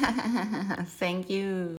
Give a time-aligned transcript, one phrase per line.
[0.98, 1.78] Thank you.